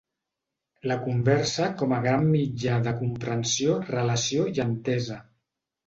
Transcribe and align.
La 0.91 0.95
conversa 1.03 1.67
com 1.83 1.93
a 1.99 2.01
gran 2.07 2.27
mitja 2.31 2.81
de 2.91 2.97
comprensió, 3.05 3.79
relació 3.95 4.51
i 4.55 4.59
entesa. 4.71 5.25